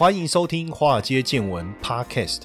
[0.00, 2.44] 欢迎收听《华尔街见闻》Podcast。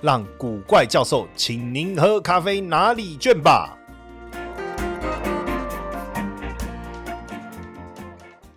[0.00, 3.77] 让古怪教授请您喝咖啡拿礼券吧。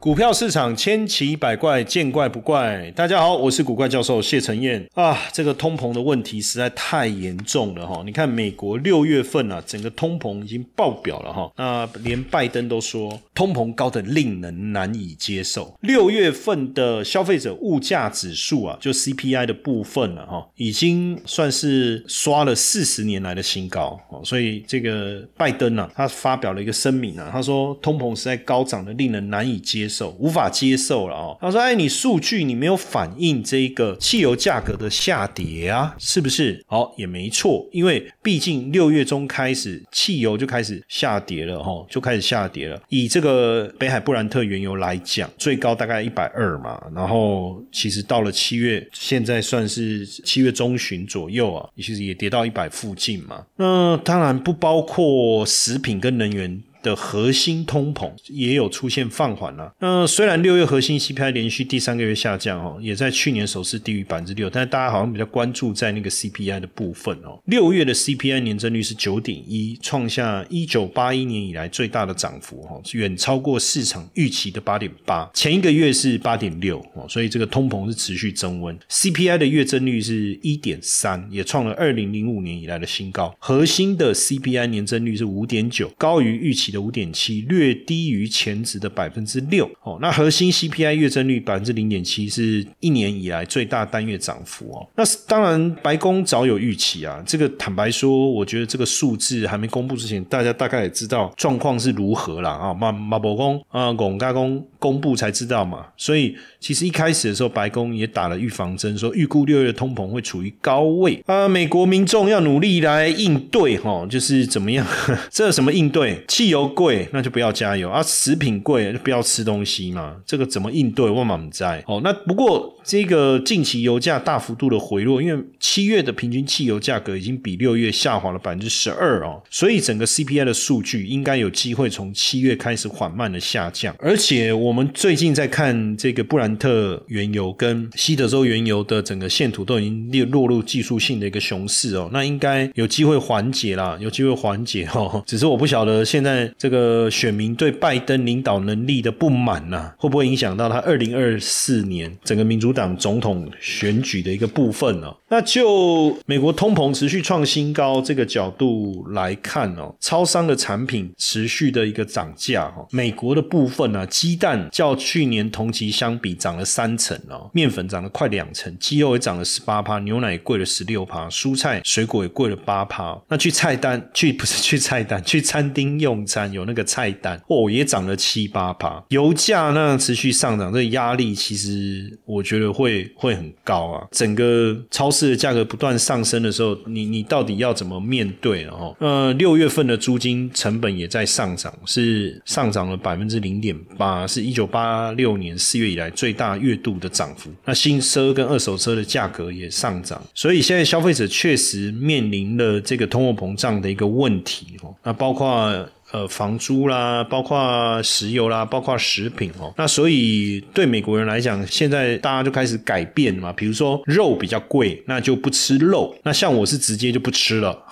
[0.02, 2.90] 股票市场千奇百怪，见怪不怪。
[2.96, 5.16] 大家好，我是古怪教授谢承彦啊。
[5.32, 8.02] 这个通膨的问题实在太严重了哈。
[8.04, 11.52] 你看美国六月份啊，整个通膨已经爆表了哈。
[11.55, 15.71] 那连拜登都说通膨高的令人难以接受。
[15.82, 24.20] 六月份的消费者物价指数啊，就 CPI 的部分了哈，已经算是刷了四十年来的新高哦。
[24.26, 29.88] 所以这个拜登呢，他发表了一个声明啊，他说通膨实在高涨的令人难以接。
[29.88, 36.63] 受无法接受了哦，他说：“哎，你数据你没有反映这个汽油价格的下跌啊，是不是？
[36.67, 42.81] 好，也没错，因为毕竟六月中开始汽油就开始下跌了哈，就开始下跌了。
[42.89, 53.43] 以这个北海布兰特原油来讲，最高大概一百二嘛，然后其实到了七月，现在算是七月中旬左右啊，其实也跌到一百附近嘛。
[53.57, 59.74] 那当然不包括食品跟能源。”的核心通膨也有出现放缓了。
[59.79, 67.40] 那虽然六月核心 CPI 连续第三个月下降哦，也在去年首次低于百分之六，但是大家好像比较关注在那个 CPI 的部分哦。
[67.46, 75.29] 六月的 CPI 年增率是九点一，创下一九八一年以来最大的涨幅哈，远超过市场预期的八点八。
[75.34, 78.78] 前一个月是八点六哦，所以这个通膨是持续增温。
[78.90, 83.36] CPI 的月增率是一点三，也创了二零零五年以来的新高。
[83.38, 86.71] 核心的 CPI 年增率是五点九，高于预期。
[86.72, 89.70] 的五点七，略低于前值的百分之六。
[89.84, 94.88] 哦，那核心 CPI 月增率百分之零点七，是一年以来最大单月涨幅哦。
[94.96, 97.22] 那当然，白宫早有预期啊。
[97.26, 102.74] 这个坦白说，我觉得这个数字还没公布之前，大家大概也知道状况是如何了啊。
[102.74, 105.86] 马马博公啊，龚家公公布才知道嘛。
[105.98, 111.48] 所以其实一开始的时候，白宫也打了预防针，说预估六月的通膨会处于高位啊。
[111.48, 114.86] 美国民众要努力来应对哈，就是怎么样？
[115.31, 116.24] 这什么应对？
[116.28, 116.61] 汽油。
[116.68, 120.16] 贵那就不要加油啊，食品贵就不要吃东西嘛。
[120.26, 121.10] 这个怎么应对？
[121.10, 122.02] 万万不在哦。
[122.04, 133.96] 那不过这个近期油价大幅度的回落，因为七月的平均汽油价格已经比六月下滑了百分之十二哦，所以整个 CPI 的数据应该有机会从七月开始缓慢的下降。
[134.00, 145.24] 而且我们最近在看这个布兰特原油跟西德州原油的整个线图都已经落入技术性的一个熊市哦，那应该有机会缓解啦，有机会缓解哦。
[145.26, 146.50] 只是我不晓得现在。
[146.57, 155.13] 这个选民对拜登领导能力的不满呐，会不会影响到他二零二四年整个民主党总统选举的一个部分呢？
[155.29, 162.85] 那就美国通膨持续创新高这个角度来看哦，超商的产品持续的一个涨价哈。
[162.91, 173.18] 美国的部分呢，鸡蛋较去年同期相比涨了三成哦，面粉涨了快两成，鸡肉也涨了十八趴，牛奶也贵了十六趴，蔬菜水果也贵了八趴。
[173.29, 176.41] 那去菜单去不是去菜单去餐厅用餐。
[176.53, 179.03] 有那个菜单哦，也涨了七八趴。
[179.09, 184.07] 油价那持续上涨，这压力其实我觉得会会很高啊。
[184.12, 188.66] 整个超市的价格不断上升的时候，你你到底要怎么面对？
[188.68, 197.50] 哦，呃，六月份的租金成本也在上涨，是上涨了百分之零点八，是一九八六年四月以来最大月度的涨幅。
[197.66, 204.96] 那新车跟二手车的价格也上涨，所以现在消费者确实面临了这个通货膨胀的一个问题哦。
[205.03, 205.88] 那包括。
[206.12, 209.74] 呃，房租啦，包括石油啦，包括食品哦。
[209.78, 213.54] 那所以对美国人来讲，现在大家就开始改变嘛。
[213.54, 216.13] 比如说肉比较贵，那就不吃肉。
[216.24, 217.78] 那像我是直接就不吃了。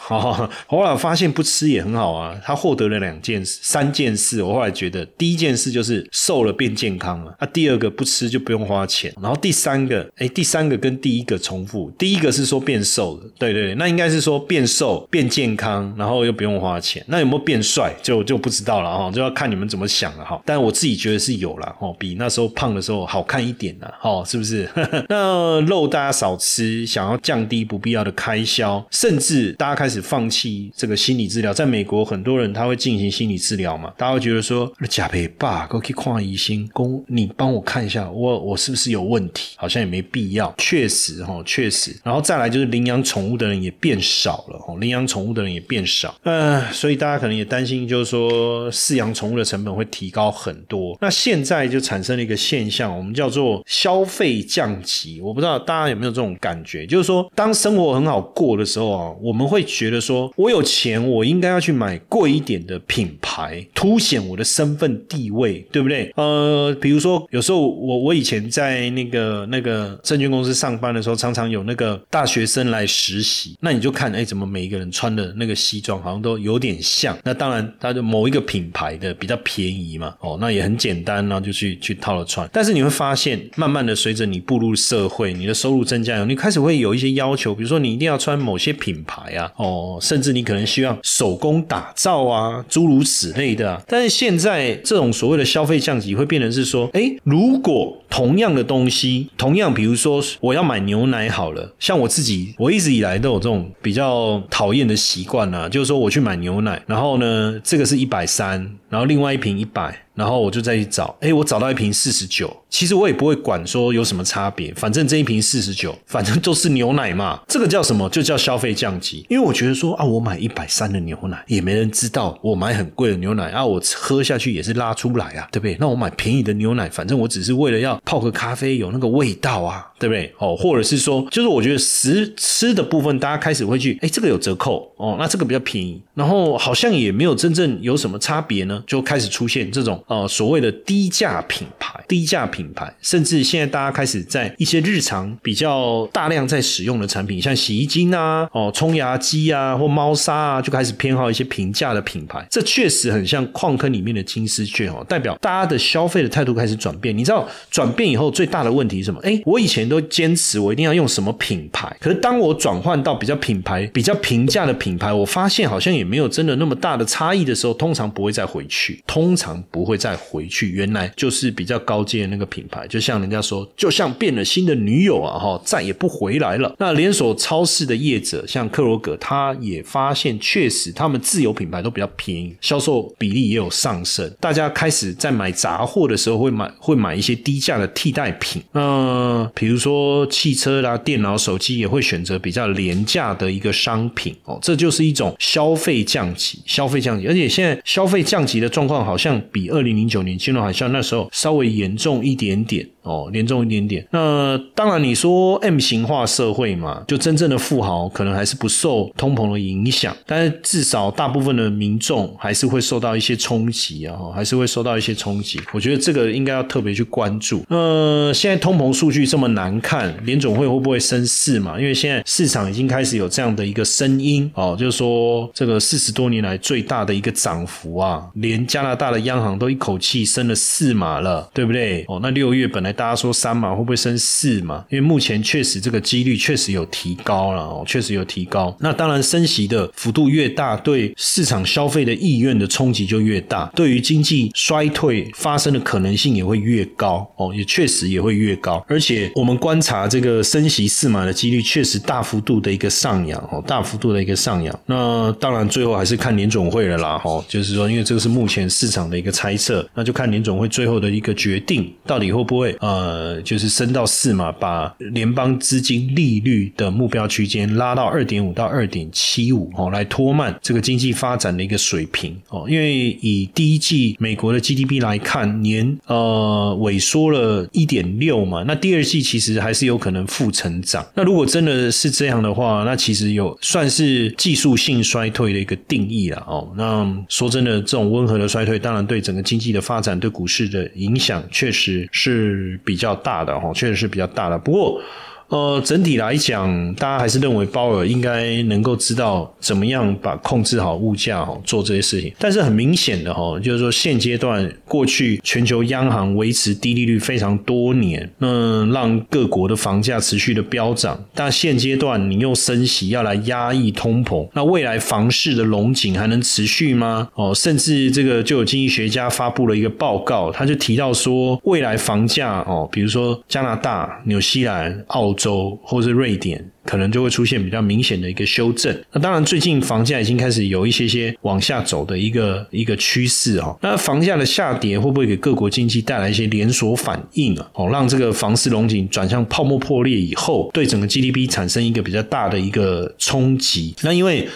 [0.68, 2.38] 后来发现不吃也很好啊。
[2.44, 4.44] 他获得了两件事、三件事。
[4.44, 7.34] 我后来觉得，第一件事就是瘦了变健康了。
[7.40, 9.14] 那第二个不吃就不用花钱。
[9.22, 11.90] 然后第三个，哎，第三个跟第一个重复。
[11.98, 17.02] 第一个是说变瘦了，对对对，那应该是说变瘦变健康，然后又不用花钱。
[17.08, 17.94] 那有没有变帅？
[18.10, 20.42] 就就不知道了哈，就要看你们怎么想了哈。
[20.44, 24.68] 但我自己觉得是有了哈，比那时候胖的时候好看一点了哈，是不是？
[25.08, 31.54] 那肉大家少吃，想要降低不必要的开销，甚至大家开始放弃这个心理治疗。
[31.54, 39.56] 在美国，很多人他会进行心理治疗嘛，大家会觉得说，假赔爸，可以看医生，公你帮我看一下，我我是不是有问题？
[39.58, 40.52] 好像也没必要。
[40.58, 41.96] 确实哈，确实。
[42.04, 46.16] 然后再来就是领养宠物的人也变少了哈，领养宠物的人也变少。
[46.24, 50.98] 嗯，所以大家可能也担心，就就是说饲养宠物的成本会提高很多。
[51.02, 55.20] 那现在就产生了一个现象，我们叫做消费降级。
[55.20, 66.10] 我不知道大家有没有这种感觉，就是说，当生活很好过的时候啊，我们会觉得说，我有钱，我应该要去买贵一点的品牌，凸显我的身份地位，对不对？
[66.16, 77.18] 呃，比如说，有时候我我以前在那个那个证券公司上班的时候，常常有那个大学生来实习，那你就看，哎，怎么每一个人穿的那个西装好像都有点像？
[77.26, 82.50] 那当然，就某一个品牌的比较便宜嘛，哦，那也很简单，然后就去去套了穿。
[82.52, 93.82] 但是你会发现，慢慢的随着你步入社会，你的收入增加，你开始会有一些要求，比如说你一定要穿某些品牌啊，哦，甚至你可能希望手工打造啊，诸如此类的。
[93.88, 108.60] 但是现在这种所谓的消费降级会变成是说，哎，如果同样的东西，同样比如说我要买牛奶好了，像我自己，我一直以来都有这种比较讨厌的习惯啊，就是说我去买牛奶，然后呢，这这个是一百三，
[108.90, 109.98] 然后另外一瓶一百。
[110.20, 118.10] 然后我就再去找，哎，我找到一瓶四十九，其实我也不会管说有什么差别，反正这一瓶四十九，反正都是牛奶嘛，这个叫什么？
[118.10, 119.26] 就叫消费降级。
[119.30, 125.78] 因为我觉得说啊，我买一百三的牛奶，也没人知道我买很贵的牛奶啊，我喝下去也是拉出来啊，对不对？
[125.80, 130.30] 那我买便宜的牛奶，反正我只是为了要泡个咖啡有那个味道啊，对不对？
[130.40, 140.04] 哦，或者是说，就是我觉得食吃的部分，大家开始会去，哎，这个有折扣哦，那这个比较便宜，然后好像也没有真正有什么差别呢，就开始出现这种。
[140.10, 152.44] 呃，所谓的低价品牌，低价品牌，甚至现在大家开始在一些日常比较大量在使用的产品，像洗衣精啊、哦冲牙机啊或猫砂啊，就开始偏好一些平价的品牌。
[152.50, 157.16] 这确实很像矿坑里面的金丝雀哦，代表大家的消费的态度开始转变。
[157.16, 159.20] 你知道转变以后最大的问题是什么？
[159.22, 170.00] 哎，我以前都坚持我一定要用什么品牌，可是当我转换到比较品牌、比较平价的品牌，我发现好像也没有真的那么大的差异的时候，通常不会再回去，通常不会。
[170.00, 176.74] 再回去，原来就是比较高阶的那个品牌，就像人家说，就像变了新的女友啊，哈，再也不回来了。
[176.80, 184.34] 那连锁超市的业者，像克罗格，他也发现，确实他们自有品牌都比较便宜，销售比例也有上升。
[184.40, 188.64] 大家开始在买杂货的时候，会买会买一些低价的替代品。
[188.72, 194.58] 那比如说汽车啦、电脑、手机，也会选择比较廉价的一个商品哦。
[194.62, 197.28] 这就是一种消费降级，消费降级。
[197.28, 200.00] 而且现在消费降级的状况，好像比二二零。
[200.00, 204.08] 零九年金融海啸那时候稍微严重一点点哦，严重一点点。
[204.12, 215.60] 那当然你说 M 型化社会嘛，就真正的富豪可能还是不受通膨的影响，但是至少大部分的民众还是会受到一些冲击啊，还是会受到一些冲击。
[215.74, 217.66] 我觉得这个应该要特别去关注。
[217.70, 221.80] 呃，现在通膨数据这么难看，联总会会不会升四嘛？
[221.80, 229.80] 因为现在市场已经开始有这样的一个声音哦，就是说这个四十多年来最大的一个涨幅啊，连加拿大的央行都一。
[229.80, 232.04] 口气升了四码了，对不对？
[232.10, 234.84] 哦，那六月本来大家说三码会不会升四码？
[234.90, 238.76] 因为目前确实这个几率确实有提高了哦，确实有提高。
[238.82, 248.84] 那当然升息的幅度越大，对市场消费的意愿的冲击就越大，对于经济衰退发生的可能性也会越高哦，也确实也会越高。
[248.90, 254.78] 而且我们观察这个升息四码的几率确实大幅度的一个上扬哦，大幅度的一个上扬。
[254.86, 259.88] 那当然最后还是看联总会了啦，哈，就是说因为这个是目前市场的一个猜测。
[259.94, 272.66] 那就看联总会最后的一个决定，到底会不会呃，就是升到四嘛，把联邦资金利率的目标区间拉到二点五到二点七五哦，来拖慢这个经济发展的一个水平哦。
[272.68, 281.06] 因为以第一季美国的 GDP 来看，年呃萎缩了一点六嘛，那第二季其实还是有可能负成长。
[281.16, 286.70] 那如果真的是这样的话，那其实有算是技术性衰退的一个定义了哦。
[286.76, 289.70] 那说真的，这种温和的衰退，当然对整个经济。
[289.70, 294.58] 的发展对股市的影响确实是比较大的哈，确实是比较大的。
[294.58, 295.02] 不过，
[295.50, 302.32] 呃，整体来讲，大家还是认为鲍尔应该能够知道怎么样把控制好物价哦，做这些事情。
[302.38, 311.20] 但是很明显的哈，就是说现阶段过去全球央行维持低利率非常多年，那让各国的房价持续的飙涨。
[311.34, 317.28] 但现阶段你用升息要来压抑通膨，那未来房市的龙井还能持续吗？
[317.34, 328.94] 哦，甚至这个就有经济学家发布了一个报告，他就提到说，未来房价哦，比如说加拿大、纽西兰、澳州或是瑞典，可能就会出现比较明显的一个修正。
[329.14, 333.74] 那当然，最近房价已经开始有一些些往下走的一个一个趋势啊。
[333.82, 337.72] 那房价的下跌会不会给各国经济带来一些连锁反应啊？
[337.74, 343.96] 哦，让这个房市龙井转向泡沫破裂以后，对整个 GDP 产生一个比较大的一个冲击？
[344.04, 344.48] 那因为。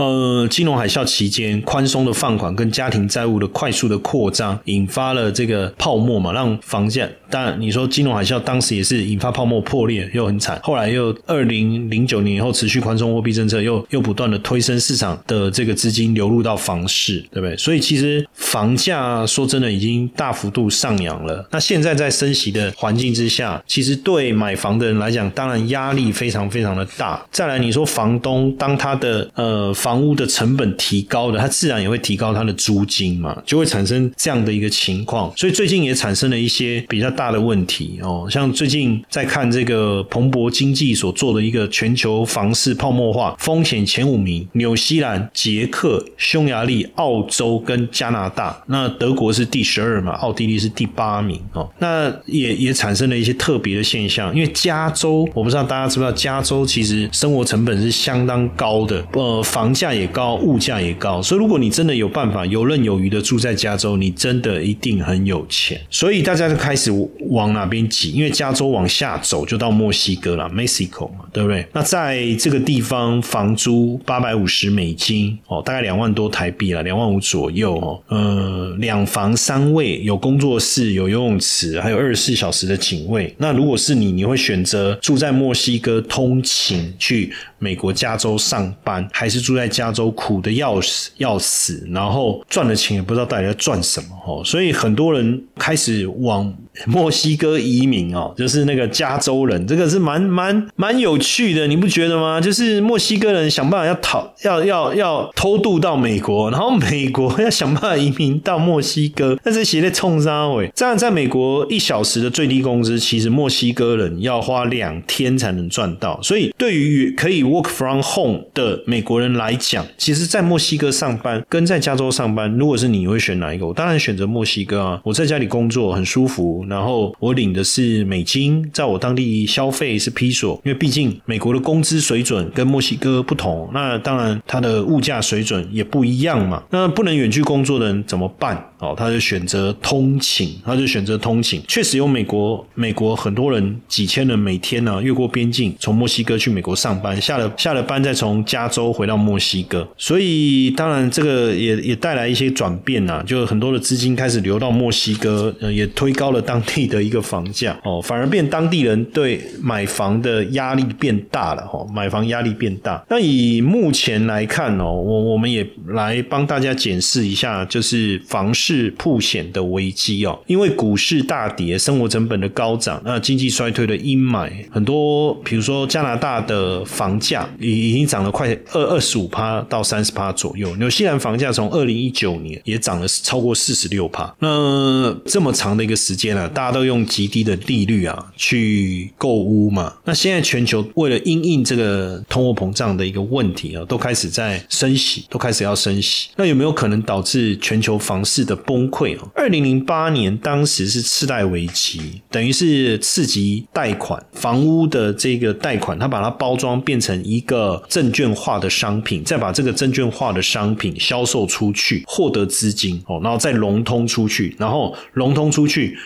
[0.00, 7.06] 呃，金融海啸期间，宽松的放款跟家庭债务的快速的扩张，引发了这个泡沫嘛，让房价。
[7.28, 10.58] 当然，你说金融海啸当时也是引发泡沫破裂，又很惨。
[10.64, 17.56] 后来又二零零九年以后持续宽松货币政策，又又不断的推升市场的这个资金流入到房市，对不对？
[17.56, 21.46] 所以其实房价说真的已经大幅度上扬了。
[21.52, 27.24] 那现在在升息的环境之下，其实对买房的人来讲，当然压力非常非常的大。
[27.30, 35.30] 再来，你说房东当他的呃房房屋的成本提高的，它自然也会提高它的租金嘛，就会产生这样的一个情况。
[35.36, 37.10] 所以最近也产生了一些比较。
[37.20, 66.90] 大的问题哦，像最近在看这个彭博经济所做的一个全球房市泡沫化风险前五名，纽西兰、捷克、匈牙利、澳洲跟加拿大，那德国是第十二嘛，奥地利是第八名哦，那也也产生了一些特别的现象，因为加州，我不知道大家知不知道，加州其实生活成本是相当高的，呃，房价也高，物价也高，所以如果你真的有办法游刃有余的住在加州，你真的一定很有钱，所以大家就开始。
[67.30, 68.10] 往哪边挤？
[68.10, 71.64] 因为加州往下走就到墨西哥了，Mexico 嘛，对不对？
[71.72, 78.02] 那在这个地方，房租八百五十美金哦，大概两万多台币了，两万五左右哦。
[78.08, 83.32] 呃，两房三卫，有工作室，有游泳池，还有二十四小时的警卫。
[83.38, 94.42] 那如果是你，你会选择住在墨西哥通勤去美国加州上班，还是住在在加州苦的要死要死，然后赚的钱也不知道到底在赚什么哦？
[94.44, 96.50] 所以很多人开始往。
[96.86, 102.40] 墨西哥移民哦，就是那个加州人，这个是蛮蛮蛮有趣的，你不觉得吗？
[102.40, 110.70] 就是墨西哥人想办法要逃，要要要偷渡到美国，然后美国要想办法移民到墨西哥，那是写在冲杀尾。
[110.74, 116.20] 这样在美国一小时的最低工资，其实墨西哥人要花两天才能赚到。
[116.22, 123.66] 所以对于可以 work from home 的美国人来讲，其实，在墨西哥上班跟在加州上班，如果是你会选哪一个？
[123.66, 125.00] 我当然选择墨西哥啊！
[125.04, 126.59] 我在家里工作很舒服。
[126.68, 136.62] 然后我领的是美金，在我当地消费是披索，因为毕竟美国的工资水准跟墨西哥不同，那当然它的物价水准也不一样嘛。
[136.70, 138.66] 那不能远距工作的人怎么办？
[138.78, 141.62] 哦，他就选择通勤，他就选择通勤。
[141.68, 149.86] 确实有美国，美国很多人几千人每天呢越过边境，从墨西哥去美国上班，下了下了班再从加州回到墨西哥。
[149.98, 156.60] 所以当然这个也也带来一些转变呐，就很多的资金开始流到墨西哥，呃，也推高了当。
[156.70, 163.02] 地的一个房价哦，反而变当地人对买房的压力变大了哈，买房压力变大。
[163.08, 170.38] 那以目前来看哦，我我们也来帮大家检视一下，就是房市铺险的危机哦。
[170.46, 184.32] 因为股市大跌，生活成本的高涨，那经济衰退的阴霾，很多比如说加拿大的房价已已经涨了快二二十五趴到三十趴左右，纽西兰房价从二零一九年也涨了超过四十六趴。
[184.38, 196.30] 那这么长的一个时间大家都用极低的利率啊去购屋嘛，那现在全球为了因应这个通货膨胀的一个问题啊，都开始在升息，都开始要升息。
[196.36, 199.28] 那有没有可能导致全球房市的崩溃啊？
[199.34, 215.96] 二零零八年当时是次贷危机，等于是刺激贷款房屋的这个贷款，它把它包装变成一个证券化的商品，再把这个证券化的商品销售出去，获得资金哦，然后再融通出去，然后融通出去。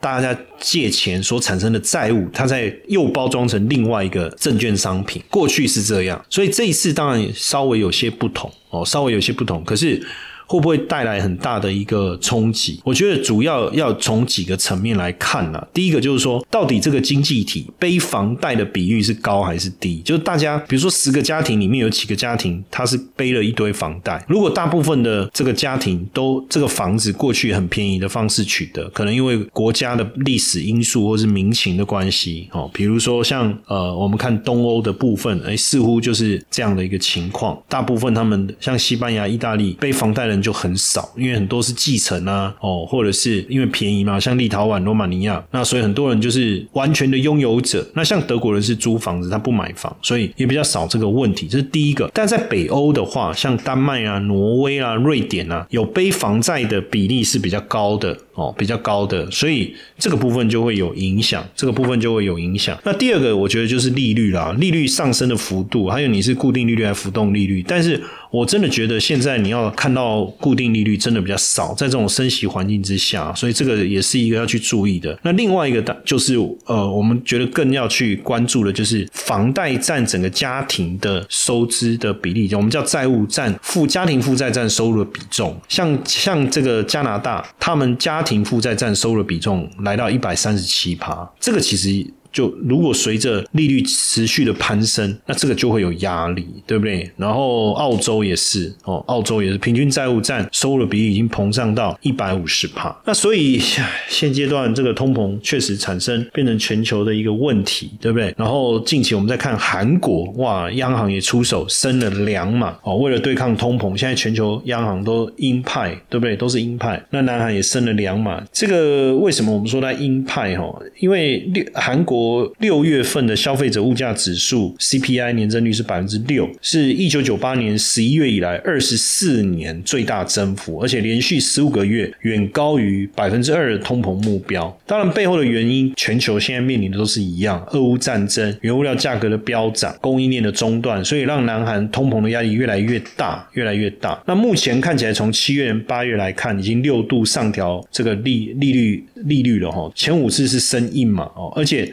[0.00, 5.22] 大家借钱所产生的债务，它在又包装成另外一个证券商品。
[5.30, 9.64] 过去是这样，所以这一次当然稍微有些不同哦，稍微有些不同。
[9.64, 10.06] 可是
[10.46, 12.80] 会不会带来很大的一个冲击？
[12.84, 15.66] 我觉得主要要从几个层面来看呢。
[15.72, 20.00] 第一个就是说，到底这个经济体背房贷的比率是高还是低？
[20.02, 47.86] 就是大家比如说十个家庭里面有几个家庭他是背了一堆房贷，如果大部分的这个家庭都这个房子过去很便宜的方式取得，可能因为国家的历史因素或是民情的关系哦，比如说像呃我们看东欧的部分，哎似乎就是这样的一个情况，大部分他们像西班牙、意大利背房贷的就很少，因为很多是继承啊哦，或者是因为便宜嘛，像立陶宛、罗马尼亚，那所以很多人就是完全的拥有者。
[47.94, 52.10] 那像德国人是租房子，他不买房，所以也比较少这个问题，这是第一个。
[52.12, 62.78] 但在北欧的话，像丹麦啊、挪威啊、瑞典啊，有背房债的比例是比较高的哦，比较高的，所以这个部分就会有影响，这个部分就会有影响。
[62.84, 68.02] 那第二个，我觉得就是利率啦，利率上升的幅度，还有你是固定利率还是浮动利率，但是。
[68.30, 75.18] 我真的觉得现在你要看到固定利率真的比较少，在这种升息环境之下，所以这个也是一个要去注意的。
[75.22, 85.58] 那另外一个就是呃，我们觉得更要去关注的就是房贷占整个家庭的收支的比例，我们叫债务占负家庭负债占收入的比重。
[85.68, 92.06] 像像这个加拿大，他们家庭负债占收入的比重来到一百三十七趴，这个其实。
[92.36, 97.10] 就如果随着利率持续的攀升，那这个就会有压力，对不对？
[97.16, 102.94] 然后澳洲也是哦，澳洲也是平均债务占收入比例已经膨胀到一百五十帕。
[103.06, 103.58] 那所以
[104.06, 108.34] 现阶段这个通膨确实产生变成全球的一个问题，对不对？
[108.36, 116.36] 然后近期我们再看韩国，哇，央行也出手升了两码哦，为了对抗通膨，现在全球央行都鹰派，对不对？
[116.36, 117.02] 都是鹰派。
[117.08, 120.54] 那南韩也升了两码，这个为什么我们说它鹰派？
[120.58, 122.25] 哈，因为六韩国。
[122.58, 134.76] 六月份的消费者物价指数 CPI 年增率是百分之六，是一九九八年十一月以来二十四年最大增幅，而且连续十五个月远高于百分之二的通膨目标。
[134.86, 144.22] 当然，背后的原因，全球现在面临的都是一样：俄乌战争、原物料价格的飙涨、供应链的中断，所以让南韩通膨的压力越来越大，越来越大。
[144.26, 151.92] 那目前看起来，从七月、八月来看，已经六度上调这个利利率利率了哈，前五次是升印嘛哦，而且。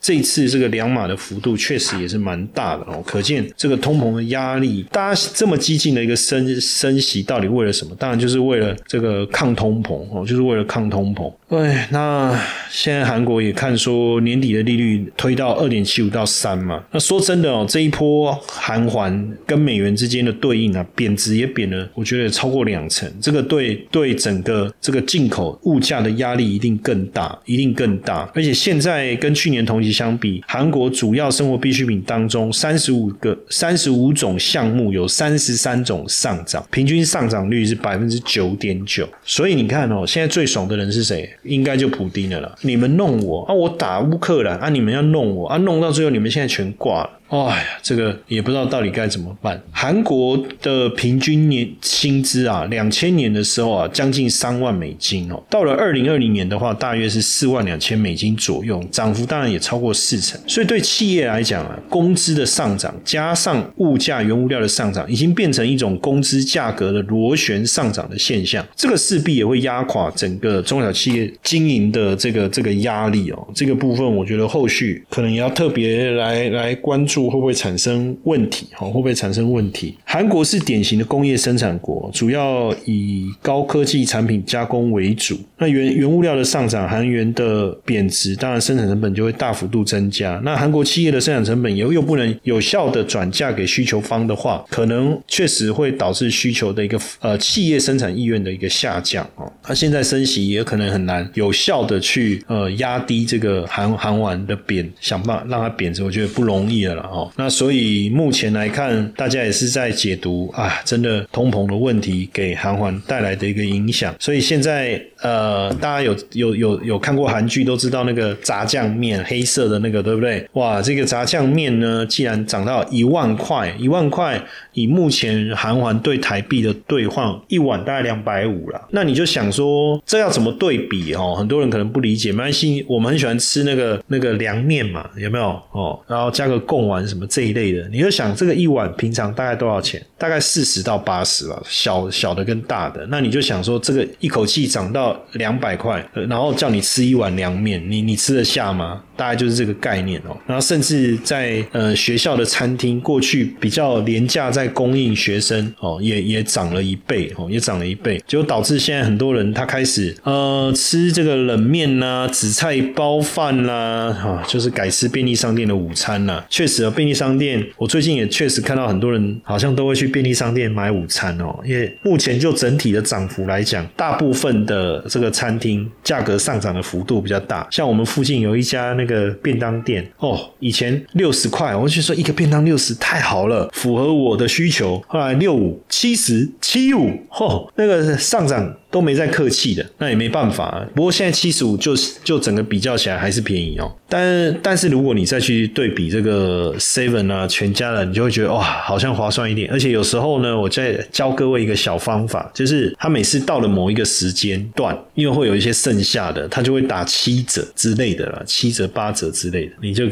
[0.00, 7.94] 这次这个两码的幅度确实也是蛮大的哦，可见这个通膨的压力，大家这么激进的一个升升息，到底为了什么？
[7.98, 11.32] 当然就是为了这个抗通膨哦，就是为了抗通膨。
[11.48, 12.38] 哎，那
[12.70, 16.84] 现在韩国也看说年底的利率推到二点七五到三嘛。
[16.92, 23.10] 那说真的哦，这一波韩环跟美元之间的对应啊，贬值也贬了，我觉得超过两成。
[23.20, 28.30] 这个对对整个这个进口物价的压力一定更大，一定更大。
[28.34, 39.08] 而且现在跟去年同期相比，韩国主要生活必需品当中，三十五个三十五种项目有三十三种上涨，平均上涨率是百分之九点九。
[39.24, 41.28] 所以你看哦，现在最爽的人是谁？
[41.44, 42.54] 应该就普丁的了。
[42.62, 47.10] 你们弄我啊，我打乌克兰啊，你们要弄我啊，弄到最后你们现在全挂了。
[47.28, 49.60] 哎呀，这个也不知道到底该怎么办。
[49.70, 55.42] 韩国的平均年薪资啊，两千年的时候啊，将近三万美金哦。
[55.50, 60.40] 到了二零二零年的话，大约是四万两千美金左右，涨幅当然也超过四成。
[60.46, 68.66] 所以对企业来讲啊，工资的上涨加上物价、原物料的上涨，已经变成一种工资价格的螺旋上涨的现象。
[68.74, 73.48] 这个势必也会压垮整个中小企业经营的这个这个压力哦。
[73.54, 77.17] 这个部分，我觉得后续可能也要特别来来关注。
[77.30, 78.66] 会不会产生问题？
[78.72, 79.96] 哈，会不会产生问题？
[80.04, 85.38] 韩国是典型的工业生产国，主要以高科技产品加工为主。
[85.56, 90.40] 那原原物料的上涨，韩元的贬值，当然生产成本就会大幅度增加。
[90.44, 99.50] 那韩国企业的生产成本又又不能有效的转嫁给需求方的话，可能确实会导致需求的一个呃企业生产意愿的一个下降哦。
[99.66, 107.07] 那现在升息也可能很难有效的去呃压低这个韩韩元的贬，想办法让它贬值，我觉得不容易了啦。
[107.10, 114.14] 哦，那所以目前来看，大家也是在解读啊，真的通膨的问题给韩环带来的一个影响。
[114.18, 120.48] 所以现在呃，大家有有有有看过韩剧，都知道那个炸酱面黑色的那个，对不对？
[120.52, 124.42] 哇，这个炸酱面呢，既然涨到一万块，一万块。
[124.74, 128.80] 以目前韩环对台币的兑换，一碗大概两百五了。
[128.90, 131.34] 那你就想说，这要怎么对比哦？
[131.36, 132.30] 很多人可能不理解。
[132.30, 135.98] 没关系，我们很喜欢吃那个那个凉面嘛，有没有哦？
[136.06, 137.04] 然后加个贡丸。
[137.08, 140.00] 什么这一类的，你就想这个一碗平常大概多少钱？
[140.16, 143.04] 大概四十到八十吧，小小的跟大的。
[143.10, 149.02] 那你就想说，这个一口气涨到两百块，然后叫你吃一碗凉面，你你吃得下吗？
[149.16, 150.36] 大概就是这个概念哦。
[150.46, 166.44] 然后甚至在呃学校的餐厅，过去比较廉价在供应学生哦，也也涨了一倍哦，也涨了一倍，就导致现在很多人他开始呃吃这个冷面呐、紫菜包饭啦，哈，就是改吃便利商店的午餐啦。
[166.48, 179.08] 确实啊，便利商店，我最近也确实看到很多人好像都会去便利商店买午餐哦，因为目前就整体的涨幅来讲，大部分的这个餐厅价格上涨的幅度比较大，像我们附近有一家那。
[179.08, 185.02] 个便当店哦，以前六十块，我就说一个便当六十太好了，符合我的需求。
[185.08, 188.76] 后来六五、七十、七五，嚯，那个上涨。
[188.90, 190.86] 都没在客气的，那也没办法。
[190.94, 193.94] 不过现在七十五，就就整个比较起来还是便宜哦。
[194.08, 199.70] 但但是如果你再去对比这个 Seven 啊、全家的，你就会觉得哇，好像划算一点。
[199.70, 210.06] 而且有时候呢，我在教各位一个小方法，就是他每次到了某一个时间段，因为会有一些剩下的，他就会打七折之类的啦，七折、八折之类的，你就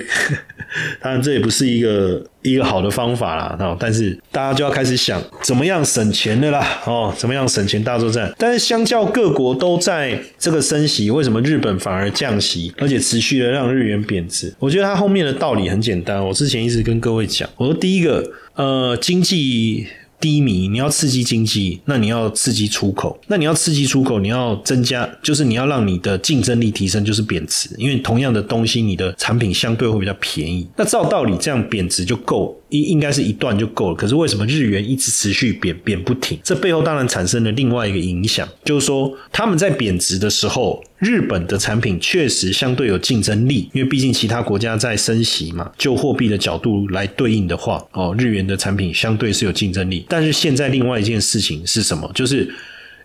[1.00, 2.22] 当然这也不是一个。
[2.52, 8.32] 一个好的方法啦，哦，但是大家就要开始想怎么样省钱的啦，哦，怎么样省钱，大作战。
[8.38, 14.54] 但是相较各国都在这个升息，为什么日本反而降息，而且持续的让日元贬值？
[14.58, 19.86] 我觉得它后面的道理很简单，我之前一直跟各位讲，我说第一个，呃，经济。
[20.20, 30.66] 低迷，你要刺激经济，那你要刺激出口，那你要刺激出口，你要增加，就是你要让你的竞争力提升，就是贬值，因为同样的东西，你的产品相对会比较便宜。
[30.76, 33.94] 那照道理这样贬值就够，应应该是一段就够了。
[33.94, 36.38] 可是为什么日元一直持续贬贬不停？
[36.42, 40.82] 这背后当然产生了另外一个影响，就是说他们在贬值的时候。
[40.98, 45.70] 日本的产品确实相对有竞争力，因为毕竟其他国家在升息嘛。
[45.76, 50.06] 就货币的角度来对应的话，哦，日元的产品相对是有竞争力。
[50.08, 52.10] 但是现在另外一件事情是什么？
[52.14, 52.50] 就是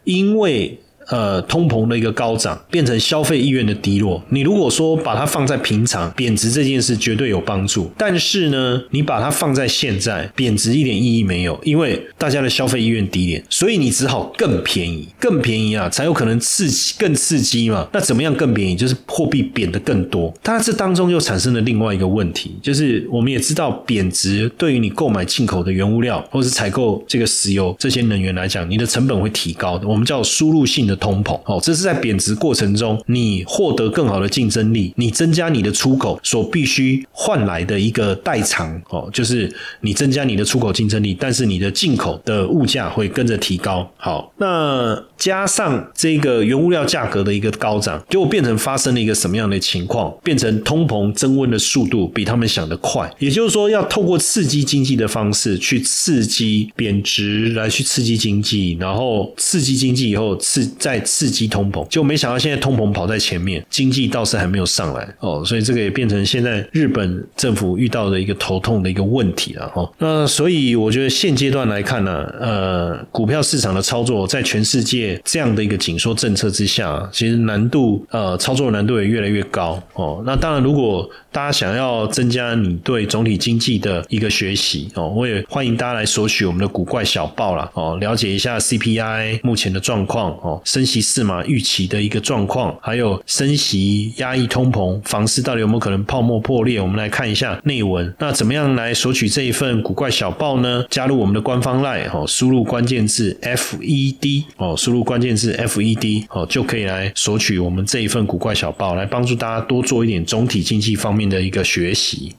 [0.05, 0.79] 因为。
[1.11, 4.23] 呃，通膨的一个高涨变成消费意愿的低落。
[4.29, 7.91] 你如果说把它放在平常贬值这件事，绝对有帮助。
[7.97, 17.85] 但是呢，你把它放在现在贬值一点意义没有，因为大家的消费意愿低点，所以你只好更便宜，更便宜啊，才有可能刺激更刺激嘛。
[17.91, 18.73] 那怎么样更便宜？
[18.73, 20.33] 就是货币贬得更多。
[20.41, 29.85] 它，这当中又产生了另外一个问题，就是我们也知道贬值对于你购买进口的原物料或是采购这个石油这些能源来讲，你的成本会提高的。
[29.85, 30.97] 我们叫输入性的。
[31.01, 43.89] 通膨哦，这是在贬值过程中，你获得更好的竞争力，你增加你的出口所必须换来的一个代偿哦，就是你增加你的出口竞争力，但是你的进口的物价会跟着提高。
[43.97, 50.13] 好，那加上这个原物料价格的一个高涨，就变成发生了一个什么样的情况？
[50.23, 60.69] 变成通膨增温的速度比他们想的快，也就是说，要透过刺激经济的方式去刺激贬值，来去刺激经济，然后刺激经济以后刺。
[60.81, 69.87] 在刺激通膨，就没想到现在通膨跑在前面，经济倒是还没有上来哦，所以这个也变成现在日本政府遇到的一个头痛的一个问题了哈。
[69.99, 80.23] 那所以我觉得现阶段来看呢，呃，股票市场的操作在全世界这样的一个紧缩政策之下，其实难度呃操作难度也越来越高哦。
[80.25, 90.59] 那当然，如果大家想要增加你对总体经济的一个学习哦，我也欢迎大家来索取我们的古怪小报啦哦，了解一下 CPI 目前的状况哦。
[90.71, 96.79] 升息四码预期的一个状况，还有升息压抑通膨，房市到底有没有可能泡沫破裂？
[96.79, 98.15] 我们来看一下内文。
[98.19, 100.85] 那怎么样来索取这一份古怪小报呢？
[100.89, 112.31] 加入我们的官方 LINE 哦，输入关键字 FED 哦，输入关键字 FED 哦，就可以来索取我们这一份古怪小报，来帮助大家多做一点总体经济方面的一个学习。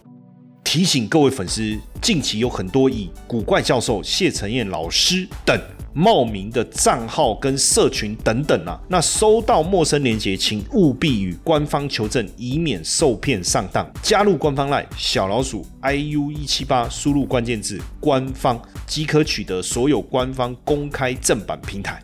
[0.73, 5.55] 提醒各位粉丝，近期有很多以古怪教授、谢承彦老师等。
[5.93, 13.87] 冒名的账号跟社群等等啊，那收到陌生链接，请务必与官方求证，以免受骗上当。
[14.03, 22.03] 加入官方 Lie 小老鼠 iu 一七八，输入关键字官方即可取得所有官方公开正版平台。